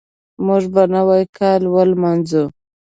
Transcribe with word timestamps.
موږ 0.45 0.63
به 0.73 0.83
نوی 0.95 1.23
کال 1.37 1.61
ولمانځو. 1.73 2.43